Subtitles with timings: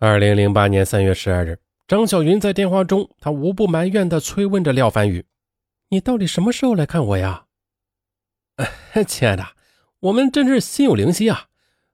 [0.00, 5.24] 二零零八年三月十二日，张小云在电话中，她无不埋怨地催问着廖凡宇
[5.90, 7.46] ：“你到底什么时候来看我呀
[9.08, 9.44] ？”“亲爱的，
[9.98, 11.46] 我们真是心有灵犀啊！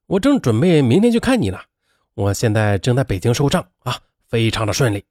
[0.06, 1.58] 我正准备明天去看你呢。
[2.12, 3.96] 我现在正在北京收账啊，
[4.28, 5.02] 非常的顺利。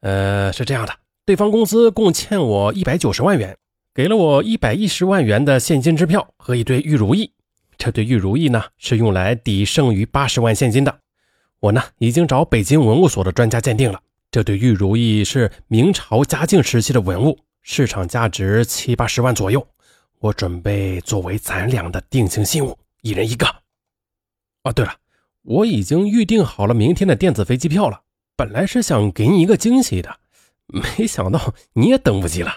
[0.00, 0.94] 呃，是这样的，
[1.26, 3.54] 对方公司共欠我一百九十万元，
[3.92, 7.30] 给了我一百一十万元的现金支票和一堆玉如意。
[7.76, 11.00] 这对玉如意呢，是用来抵剩余八十万现金的。”
[11.62, 19.64] 我呢，已经找北京文物所的专家鉴定了，这对玉如意是明朝嘉靖时期的文物，市场价值七八十万左右。
[20.18, 23.46] 我准备作为咱俩的定情信物，一人一个。
[24.64, 24.96] 哦，对了，
[25.42, 28.00] 我已经预定好了明天的电子飞机票了。
[28.34, 30.18] 本来是想给你一个惊喜的，
[30.66, 32.52] 没想到你也等不及了。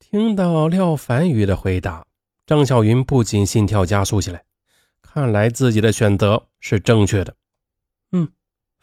[0.00, 2.04] 听到廖凡宇的回答，
[2.44, 4.42] 张小云不仅心跳加速起来，
[5.00, 7.36] 看来自己的选择是正确的。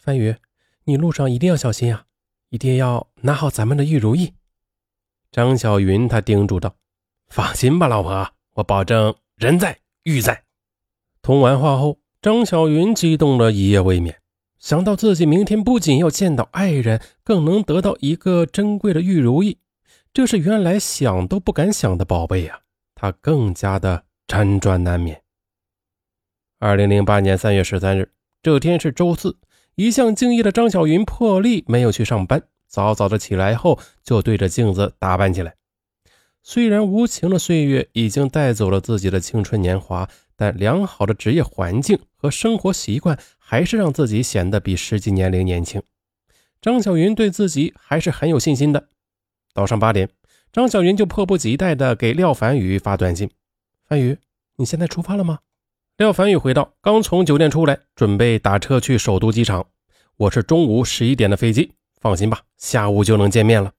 [0.08, 0.36] 嗯，范宇，
[0.86, 2.06] 你路上一定要小心啊，
[2.50, 4.34] 一定要拿好咱们的玉如意。
[5.34, 6.74] 张小云她叮嘱道
[7.28, 10.46] ：“放心吧，老婆，我保证人在玉在。”
[11.22, 14.18] 通完话后，张小云激动的一夜未眠，
[14.60, 19.58] 想到自己明天不仅要见到爱人，更能得到一个珍贵的玉如意，
[20.14, 22.62] 这是原来想都不敢想的宝贝呀，
[22.96, 25.22] 她更加的辗转难眠。
[26.60, 28.14] 二零零八年三月十三日。
[28.44, 29.36] 这天是周四，
[29.78, 35.54] 一向敬业的张小云破例没有去上班，早早的起来后就对着镜子打扮起来。
[36.42, 45.80] 虽然无情的岁月已经带走了自己的青春年华，但良好的职业环境和生活习惯还是让自己显得比实际年龄年轻。
[46.60, 48.90] 张小云对自己还是很有信心的。
[49.54, 50.10] 早上八点，
[50.52, 53.30] 张小云就迫不及待地给廖凡宇发短信
[53.86, 54.18] ：“凡宇，
[54.56, 55.38] 你现在出发了吗？”
[55.98, 59.66] 廖凡宇回道：“刚从酒店出来，准备打车去首都机场。
[60.16, 63.74] 我是中午十一点的飞机，放心吧，下午就能见面了。”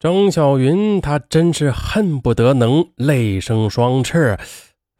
[0.00, 4.38] 张小云，她真是恨不得能泪生双翅，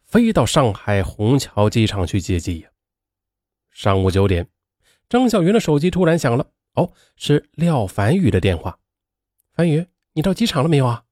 [0.05, 2.69] 飞到上海虹桥机场去接机呀。
[3.71, 4.47] 上午九点，
[5.09, 6.45] 张小云的手机突然响了，
[6.75, 8.77] 哦，是廖凡宇的电话。
[9.51, 11.05] 凡宇，你到机场了没有啊？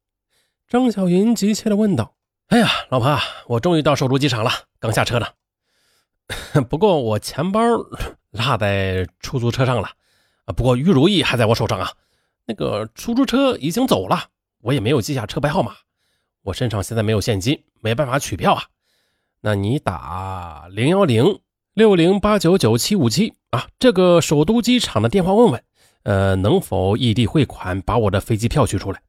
[0.68, 2.18] 张小云急切地问道。
[2.50, 3.18] 哎呀，老婆，
[3.48, 4.52] 我终于到首都机场了，
[4.84, 5.26] 刚下车呢。
[6.70, 7.62] 不过我钱包
[8.32, 9.92] 落在出租车上了。
[10.58, 11.90] 不过玉如意还在我手上啊。
[12.46, 14.26] 那个出租车已经走了，
[14.60, 15.74] 我也没有记下车牌号码。
[16.42, 18.64] 我身上现在没有现金，没办法取票啊。
[19.40, 21.40] 那你打零幺零
[21.74, 25.64] 六零八九九七五七啊，这个首都机场的电话问问，
[26.04, 29.02] 呃，能否异地汇款把我的飞机票取出来？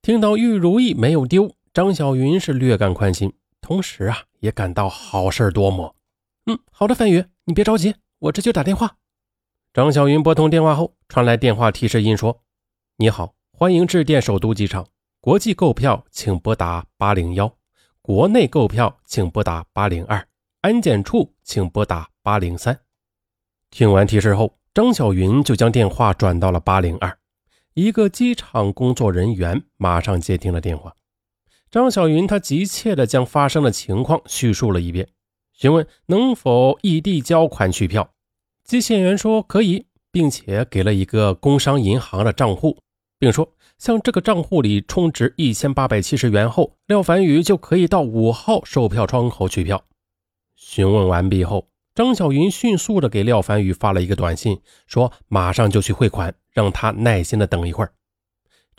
[0.00, 1.54] 听到玉如意没有丢。
[1.74, 3.32] 张小云是略感宽心，
[3.70, 5.94] 同时啊，也感到好事多磨。
[6.46, 8.96] 嗯，好的，范宇，你别着急，我这就打电话。
[9.72, 12.42] 张小云拨通电话后，传来电话提示音说
[12.98, 14.88] ：“你好，欢迎致电首都机场，
[15.20, 17.56] 国际购票请拨打八零幺，
[18.02, 20.26] 国内购票请拨打八零二，
[20.62, 22.76] 安检处请拨打八零三。”
[23.70, 27.16] 听完提示后，张小云就将电话转到了八零二，
[27.74, 30.92] 一个机场工作人员马上接听了电话。
[31.70, 35.06] 张小云，他急切地将发生的情况叙述了一遍，
[35.52, 38.10] 询问能否异地交款取票。
[38.64, 42.78] 接线员说可以，并且给了一个工商银行的账户，
[43.20, 49.84] 并说向这个账户里充值一千八百七十元后，廖凡宇就可以到五号售票窗口取票。
[50.56, 57.92] 询问完毕后，张小云迅速地给廖凡宇发了一个短信，说马上就去汇款，让他耐心地等一会儿。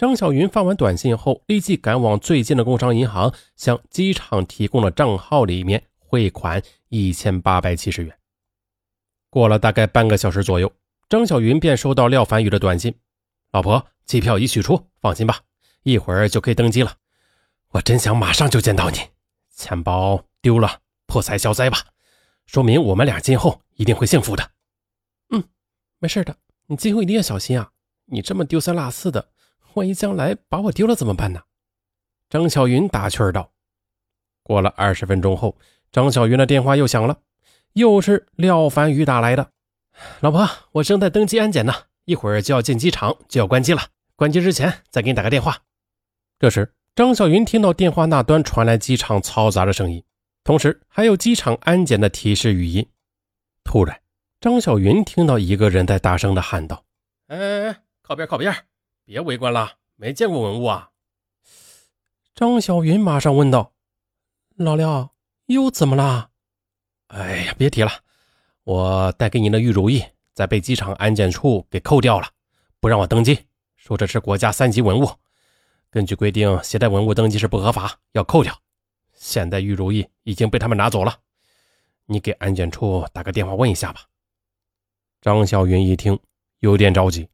[0.02, 8.18] 张小云发完短信后，立即赶往最近的工商银行，向机场提供的账号里面汇款一千八百七十元。
[9.30, 10.74] 过了大概半个小时左右，
[11.08, 12.96] 张小云便收到廖凡宇的短信
[13.54, 15.42] ：“老婆，机票已取出，放心吧，
[15.84, 16.96] 一会儿就可以登机了。
[17.70, 18.98] 我真想马上就见到你，
[19.56, 21.78] 钱包丢了，破财消灾吧，
[22.48, 24.50] 说明我们俩今后一定会幸福的。
[25.30, 25.44] 嗯，
[26.00, 26.36] 没事的，
[26.66, 27.70] 你今后一定要小心啊，
[28.06, 29.30] 你这么丢三落四的。”
[29.76, 31.42] 万一将来把我丢了怎么办呢？
[32.30, 33.52] 张小云打趣道。
[34.44, 35.58] 过了二十分钟后，
[35.92, 37.20] 张小云的电话又响了，
[37.74, 39.52] 又是廖凡宇打来的。
[40.22, 41.74] 老婆，我正在登机安检呢，
[42.06, 43.82] 一会儿就要进机场，就要关机了。
[44.16, 45.58] 关机之前再给你打个电话。
[46.40, 50.04] 这时，张小云听到电话那端传来机场嘈杂的声音，
[50.44, 52.88] 同时还有机场安检的提示语音。
[53.64, 54.02] 突然，
[54.40, 56.84] 张小云听到一个人在大声的喊道
[57.28, 58.52] ：“哎哎哎，靠边，靠边！”
[59.04, 60.92] 别围观了，没见过文物啊！
[62.36, 63.74] 张小云马上问道
[64.56, 65.14] ：“老廖，
[65.48, 66.30] 又怎么了？”
[67.08, 67.92] 哎呀，别提了，
[68.64, 70.04] 我带给你的玉如意
[70.34, 72.30] 在被机场安检处给扣掉了，
[72.80, 73.46] 不让我登机，
[73.76, 75.10] 说这是国家三级文物。
[75.90, 78.58] 根据规定，携带文物登记是不合法，要扣掉。
[79.14, 81.20] 现在玉如意已经被他们拿走了，
[82.06, 84.06] 你给安检处打个电话问一下吧。
[85.20, 86.18] 张小云一听，
[86.60, 87.28] 有点着急，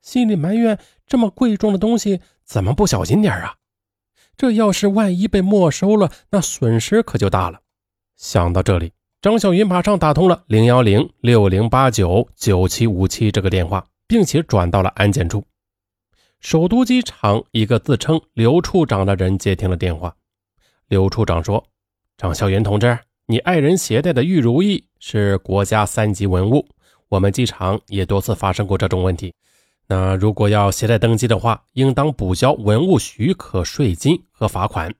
[0.00, 3.54] 心里埋怨：这么贵重的东西，怎么不小心点啊？
[4.36, 7.60] 这要是万一被没收了，那损失可就大了。
[8.16, 15.44] 想到这里，张小云马上打通了零幺零六零八九九七五七这个电话，并且转到了安检处。
[16.40, 20.14] 首都机场一个自称刘处长的人接听了电话。
[20.86, 21.64] 刘处长说
[22.16, 22.96] ：“张小云同志，
[23.26, 26.64] 你爱人携带的玉如意是国家三级文物，
[27.08, 29.34] 我们机场也多次发生过这种问题。
[29.88, 34.94] 那如果要携带登机的话，应当补交文物许可税金和罚款。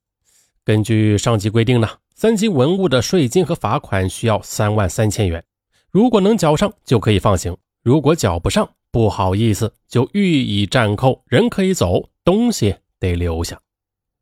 [0.64, 1.88] 根据上级规定呢。”
[2.19, 5.44] 三级文物的税金和罚款需要三万三千元，
[5.88, 13.61] 如果能缴上就可以放行；如果缴不上，不好意思，就予以暂扣，人可以走，东西得留下。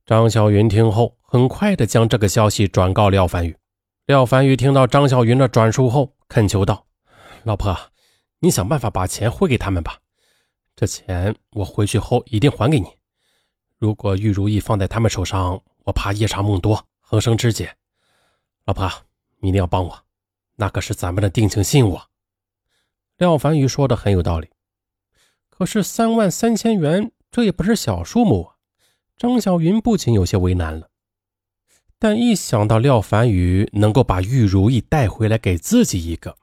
[0.05, 3.57] 张小云听后，很快的将这个消息转告廖凡宇。
[4.05, 6.85] 廖凡宇听到张小云的转述后，恳求道
[7.45, 7.75] ：“老婆，
[8.41, 10.01] 你想办法把钱汇给他们吧，
[10.76, 12.87] 这钱我回去后一定还给你。
[13.78, 17.75] 如果玉如意放在他们手上，我怕夜长梦多，横生枝节。”
[18.67, 18.87] 老婆，
[19.38, 20.05] 你一定要帮我，
[20.56, 21.99] 那可是咱们的定情信物。
[23.17, 24.50] 廖凡宇说的很有道理，
[25.49, 28.56] 可是三万三千元，这也不是小数目啊！
[29.17, 30.90] 张小云不禁有些为难了。
[31.99, 36.37] 但一想到廖凡宇能够把玉如意带回来给自己一个，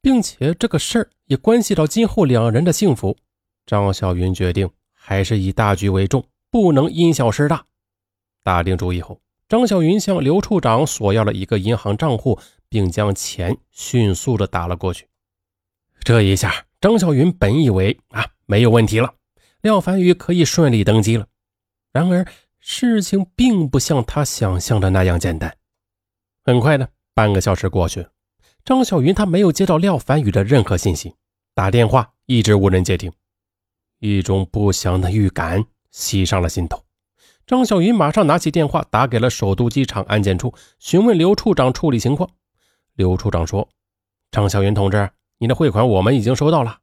[0.00, 3.16] 并且这个事儿也关系到今后两人的幸福，
[3.66, 7.66] 张小云决定还是以大局为重，不能因小失大。
[8.42, 9.20] 打定主意后。
[9.48, 12.36] 张小云向刘处长索要了一个银行账户，
[12.68, 15.06] 并将钱迅速的打了过去。
[16.00, 19.14] 这一下，张小云本以为啊没有问题了，
[19.62, 21.28] 廖凡宇可以顺利登机了。
[21.92, 22.26] 然而，
[22.58, 25.56] 事情并不像他想象的那样简单。
[26.42, 28.10] 很快的，半个小时过去了，
[28.64, 31.14] 张小云他没有接到廖凡宇的任何信息，
[31.54, 33.12] 打电话一直无人接听，
[33.98, 36.82] 一种不祥的预感袭上了心头。
[37.46, 42.28] 张小云马上拿起电话，打给了首都机场安检处，询问刘处长处理情况。
[42.94, 43.68] 刘处长说
[44.32, 45.08] ：“张小云同志，
[45.38, 46.78] 你的汇款我们已经收到了，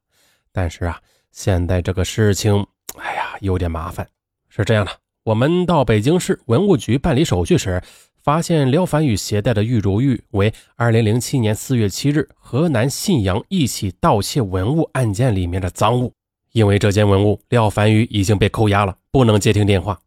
[0.52, 1.00] 但是啊，
[1.32, 2.66] 现在这个事情，
[2.96, 4.08] 哎呀，有点麻烦。
[4.48, 4.92] 是这样的，
[5.24, 7.82] 我们到北京市文物局办理手续时，
[8.22, 16.14] 发现廖凡宇携带的玉如玉为2007年4月7日河南信阳一起盗窃文物案件里面的赃物。
[16.54, 20.00] 因为这件文物，廖凡宇已经被扣押了，不能接听电话。”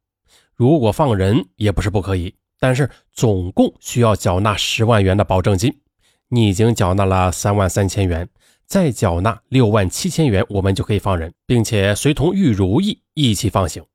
[0.56, 5.82] 如果放人也不是不可以，但是总共需要缴纳十万元的保证金。
[6.30, 8.28] 你已经缴纳了三万三千元，
[8.66, 13.86] 再缴纳六万七千元，我们就可以放人，并且随同玉如意一起放行。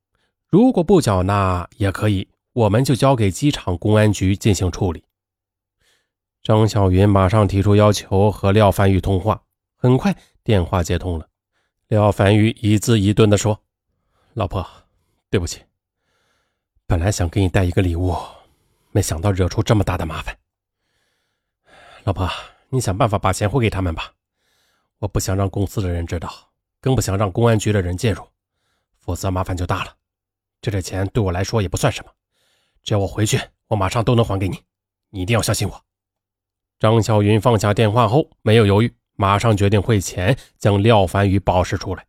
[0.48, 5.02] 如果不缴纳也可以，我们就交给机场公安局进行处理。
[6.42, 9.42] 张小云马上提出要求和廖凡宇通话，
[9.76, 11.26] 很快电话接通了。
[11.92, 13.60] 廖凡宇一字一顿地说
[14.32, 14.66] ：“老婆，
[15.28, 15.62] 对不起。”
[16.88, 18.16] 本来想给你带一个礼物，
[18.92, 20.34] 没想到惹出这么大的麻烦。
[22.04, 22.26] 老婆，
[22.70, 24.10] 你想办法把钱汇给他们吧，
[25.00, 26.32] 我不想让公司的人知道，
[26.80, 28.26] 更不想让公安局的人介入，
[28.98, 29.94] 否则麻烦就大了。
[30.62, 32.10] 这点钱对我来说也不算什么，
[32.82, 34.58] 只要我回去，我马上都能还给你。
[35.10, 35.84] 你一定要相信我。
[36.78, 42.04] 张小云放下电话后，没有犹豫，马上决定汇钱将廖凡宇保释出来。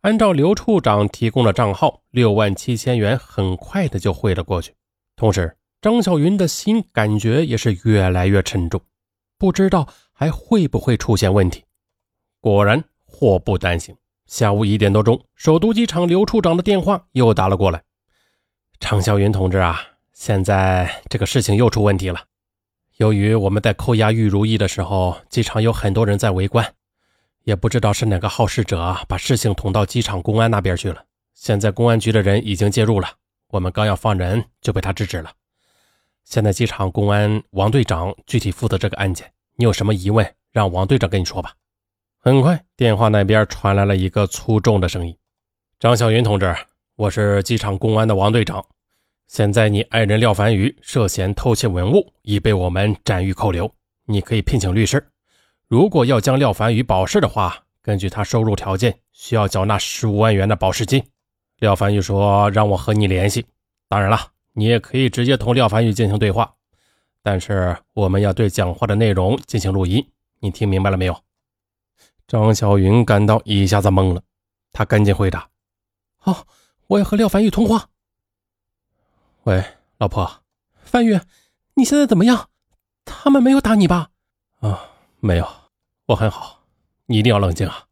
[0.00, 4.74] 按照刘处长提供的账号，六万七千元很快的就汇了过去。
[5.16, 8.80] 同时，张小云的心感觉也是越来越沉重，
[9.36, 11.62] 不知道还会不会出现问题。
[12.40, 13.94] 果然，祸不单行。
[14.24, 17.82] 下午一点多钟，首都机场刘处长的电话又打了过来
[18.80, 19.78] ：“张小云同志啊，
[20.14, 22.24] 现在这个事情又出问题了。
[22.98, 26.74] 由于我们在扣押玉如意的时候，机场有很多人在围观。”
[27.44, 31.02] 也不知道是哪个好事者把事情捅到机场公安那边去了。
[31.32, 33.08] 现在公安局的人已经介入了，
[33.50, 35.30] 我们刚要放人就被他制止了。
[36.24, 41.54] 现在机场公安王队长具体负责这个案件，你有什么疑问，让王队长跟你说吧。
[42.18, 45.16] 很快，电话那边传来了一个粗重的声音
[45.80, 46.54] ：“张小云同志，
[46.96, 48.66] 我是机场公安的王队长。
[49.28, 53.70] 现在你爱人廖凡宇涉嫌偷窃文物，已被我们暂予扣留，
[54.06, 55.06] 你可以聘请律师。”
[55.68, 61.04] 如果要将廖凡宇保释的话，根据他收入条件，需要缴纳十五万元的保释金。
[61.58, 63.44] 廖凡宇说让我和你联系，
[63.86, 64.18] 当然了，
[64.54, 66.50] 你也可以直接同廖凡宇进行对话，
[67.22, 70.02] 但是我们要对讲话的内容进行录音。
[70.40, 71.14] 你听明白了没有？
[72.26, 74.22] 张小云感到一下子懵了，
[74.72, 75.46] 他赶紧回答
[76.16, 76.46] ：“好，
[76.86, 77.90] 我要和廖凡宇通话。”
[79.44, 79.64] 喂，
[79.98, 80.42] 老婆，
[80.84, 81.18] 范玉，
[81.74, 82.50] 你现在怎么样？
[83.04, 84.10] 他们没有打你吧？
[84.60, 84.90] 啊，
[85.20, 85.48] 没有，
[86.06, 86.64] 我很好。
[87.06, 87.84] 你一定要冷静啊！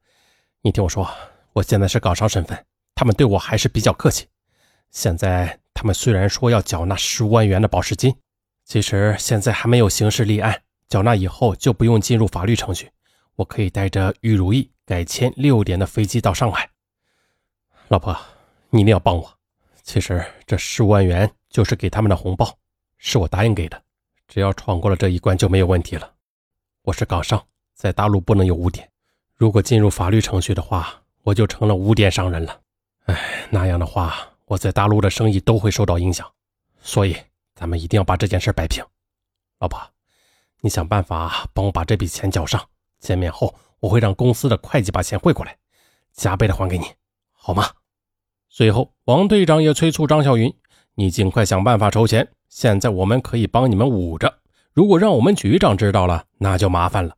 [0.60, 1.08] 你听我说，
[1.54, 4.26] 我现在是港商身份，他们对我还是比较客气。
[4.90, 8.14] 现在他们虽然说要缴纳十五万元的保释金，
[8.64, 12.90] 其实现在还没有刑事立案，缴纳以后就不用进入法律程序，
[13.36, 16.68] 我可以带着玉如意改签六点的飞机到上海。
[17.88, 18.14] 老婆，
[18.68, 19.35] 你一定要帮我。
[19.86, 21.32] 其实这十五万元。
[21.48, 22.54] 就是给他们的红包，
[22.98, 23.82] 是我答应给的。
[24.28, 26.12] 只要闯过了这一关就没有问题了。
[26.82, 28.86] 我是港商，在大陆不能有污点。
[29.36, 32.60] 如果进入法律程序的话，我就成了污点商人了。
[33.06, 34.14] 哎，那样的话，
[34.44, 36.30] 我在大陆的生意都会受到影响。
[36.82, 37.16] 所以，
[37.54, 38.84] 咱们一定要把这件事摆平。
[39.60, 39.80] 老婆，
[40.60, 42.62] 你想办法帮我把这笔钱交上。
[42.98, 45.56] 见面后，我会让公司的会计把钱汇过来，
[46.12, 46.84] 加倍的还给你，
[47.32, 47.70] 好吗？
[48.56, 50.50] 随后，王队长也催促张小云。
[50.94, 52.26] 你尽快想办法筹钱。
[52.48, 54.32] 现在我们可以帮你们捂着，
[54.72, 57.14] 如果让我们局长知道了，那就麻烦了。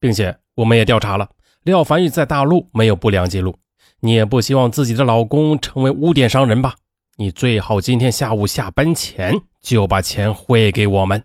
[0.00, 1.28] 并且我们也调查了，
[1.62, 3.56] 廖凡玉在大陆没有不良记录。
[4.00, 6.74] 你也不希望自己的老公成为污点商人吧？
[7.18, 9.32] 你最好今天下午下班前
[9.62, 11.22] 就把钱汇给我们。